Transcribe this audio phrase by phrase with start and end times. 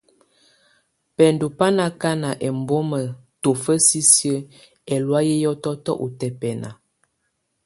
[1.15, 2.99] Bǝŋdu bá ndɔ̀ akana ɛmbɔma
[3.41, 4.33] tɔfa sisi
[4.93, 6.69] ɛlɔ̀áyɛ hiɔtɔtɔ utɛpɛna.